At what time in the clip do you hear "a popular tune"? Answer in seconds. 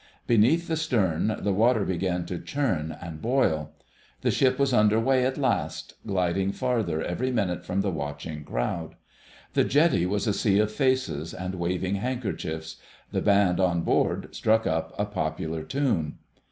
14.97-16.17